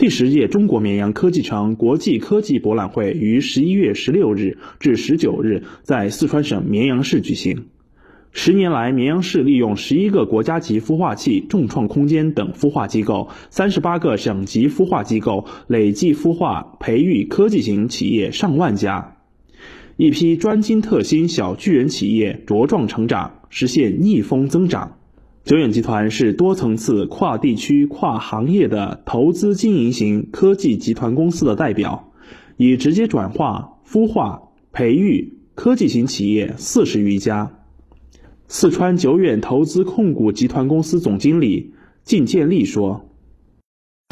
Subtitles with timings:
[0.00, 7.66] 第十届中国绵阳科技城国际科技博览会于十一月十六日至十九日在四川省绵阳市举行。
[8.32, 19.18] 十年来，绵阳市利用十一个国家级孵化器、众创空间等孵化机构，三十八个省级孵化机构，累计孵化培育科技型企业上万家，
[19.98, 24.96] 一批专精特新小巨人企业茁壮成长，实现逆风增长。
[25.42, 32.12] 久远集团是多层次、跨地区、跨行业的投资经营型科技集团公司的代表，
[32.58, 37.52] 已直接转化、孵化、培育科技型企业四十余家。
[38.48, 41.72] 四川久远投资控股集团公司总经理
[42.04, 43.08] 靳建立说：“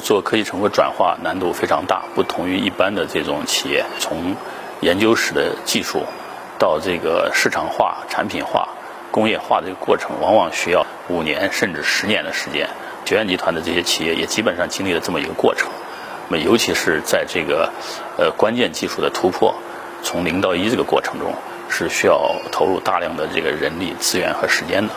[0.02, 4.34] 做科技成果转化难度非常大，不同于一般的这种企业，从
[4.80, 6.00] 研究室的技术
[6.58, 8.66] 到这个市场化、产品化。”
[9.10, 12.68] 工业化的这个过程往往需要五年甚至十年的时间，
[13.04, 15.68] 久远集团的这些企业也基本上经历了这么一个过程。
[16.30, 17.72] 那么，尤其是在这个
[18.18, 19.54] 呃关键技术的突破，
[20.02, 21.32] 从零到一这个过程中，
[21.70, 24.92] 是需要投入大量的这个人力资源和时间的。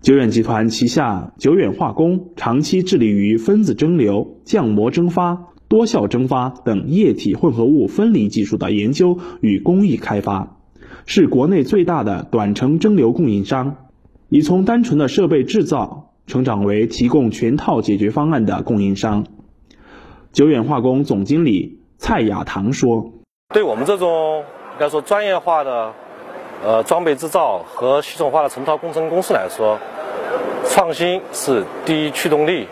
[0.00, 10.57] 久远集团旗下久远化工长期致力于分子蒸馏、降膜蒸发、多效蒸发等液体混合物分离技术的研究与工艺开发。
[11.10, 13.76] 是国内最大的短程蒸馏供应商，
[14.28, 19.24] 已从单纯的设备制造成长为提供全套解决方案的供应商。
[20.32, 23.10] 久远化工总经理蔡亚堂说
[23.54, 25.94] ：“对我们这种应该说专业化的
[26.62, 29.78] 呃装备制造和系统化的成套工程公司来说，
[30.66, 32.66] 创新是第一驱动力，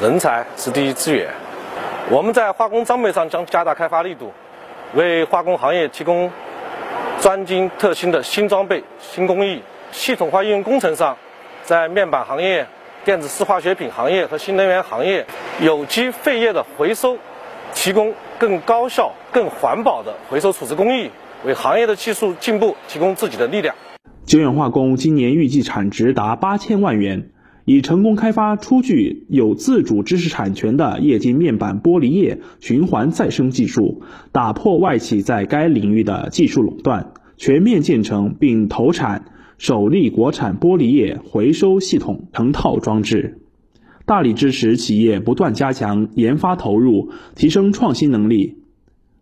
[0.00, 1.28] 人才是第一资源。
[2.08, 4.30] 我们在化工装备上将加大开发力度，
[4.94, 6.30] 为化工行业提供。”
[7.20, 9.60] 专精特新的新装备、新工艺，
[9.92, 11.14] 系统化应用工程上，
[11.62, 12.66] 在面板行业、
[13.04, 15.26] 电子湿化学品行业和新能源行业，
[15.60, 17.18] 有机废液的回收，
[17.74, 21.10] 提供更高效、更环保的回收处置工艺，
[21.44, 23.74] 为行业的技术进步提供自己的力量。
[24.24, 27.32] 九远化工今年预计产值达八千万元，
[27.66, 34.02] 已成功开发出具有自主知识产权的液晶面板玻璃液循环再生技术，
[34.32, 37.12] 打破外企在该领域的技术垄断。
[37.40, 43.38] 全面建成并投产首例国产玻璃液回收系统成套装置，
[44.04, 48.58] 大力支持企业不断加强研发投入，提升创新能力。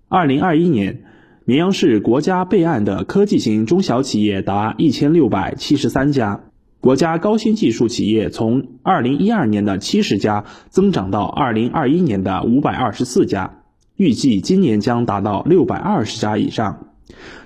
[0.09, 1.05] 二零二一年，
[1.45, 6.41] 绵阳市国家备案的科技型中小企业达一千六百七十三家，
[6.81, 13.63] 国家高新技术企业从二零一二年的七十家增长到二零二一年的五百二十四家，
[13.97, 16.88] 预计今年将达到六百二十家以上。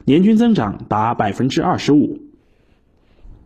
[0.05, 2.21] 年均增长达百分之二十五。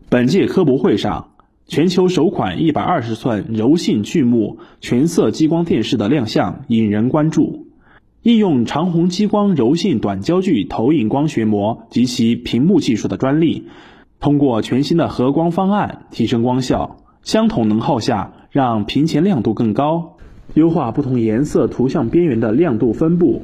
[0.09, 1.31] 本届科博会上，
[1.67, 7.67] 全球首款一百二十寸柔性巨幕全色激光电视的亮相引人关注。
[8.23, 13.69] 应用长虹激光柔性短焦距投影光学膜及其屏幕技术的专利，
[14.19, 20.17] 通过全新的合光方案提升光效，相同能耗下让屏前亮度更高，
[20.55, 23.43] 优化不同颜色图像边缘的亮度分布。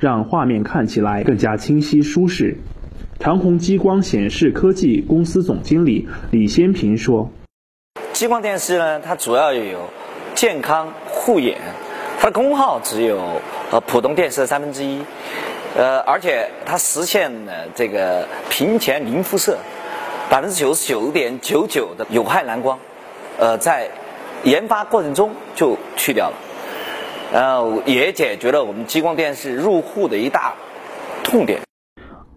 [0.00, 2.56] 让画面看起来更加清晰舒适。
[3.18, 7.30] 长虹激光显示科技公司总经理李先平说
[8.14, 9.90] ：“激光电视呢，它主要有
[10.34, 11.58] 健康护眼，
[12.18, 13.20] 它的功耗只有
[13.70, 15.02] 呃普通电视的三分之一，
[15.76, 19.58] 呃，而且它实现了这个屏前零辐射，
[20.30, 22.78] 百分之九十九点九九的有害蓝光，
[23.38, 23.90] 呃，在
[24.44, 26.36] 研发过程中就去掉了。”
[27.32, 30.54] 呃，也解决了我们激光电视入户的一大
[31.22, 31.60] 痛点。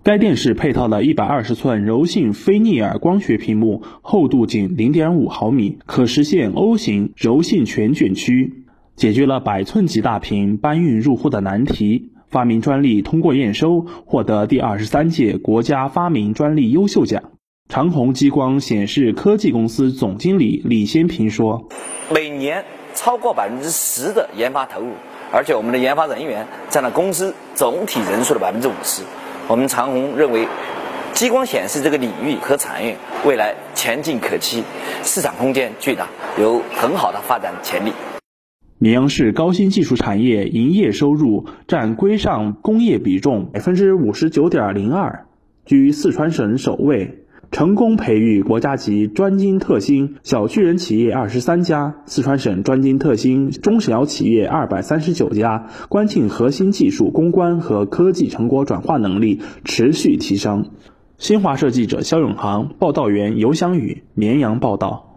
[0.04, 8.66] 该电视配套了一百二十寸柔性菲涅尔光学屏幕，厚度仅零点五毫米，可实现 O 型柔性全卷曲，
[8.96, 12.12] 解决了百寸级大屏搬运入户的难题。
[12.30, 17.33] 发明专利通过验收，获得第二十三届国家发明专利优秀奖。
[17.70, 21.68] 长虹激光显示科技公司总经理李先平说
[22.14, 22.64] ：“每年。”
[22.96, 24.92] 超过百分之十的研发投入，
[25.32, 29.02] 而且我们的研发人员占了公司总体人数的百分之五十。
[29.48, 30.48] 我们长虹认为，
[31.12, 32.96] 激光显示这个领域和产业
[33.26, 34.64] 未来前景可期，
[35.02, 36.08] 市场空间巨大，
[36.40, 37.92] 有很好的发展潜力。
[38.78, 45.26] 绵阳市高新技术产业营业收入占规上工业比重百分之五十九点零二，
[45.66, 47.23] 居四川省首位。
[47.54, 60.72] 成功培育国家级专精特新小巨人企业二十三家，四川省专精特新中小企业二百三十九家，关键核心技术攻关和科技成果转化能力持续提升。
[61.20, 65.13] 新华社记者肖永航，报道员尤湘宇，绵阳报道。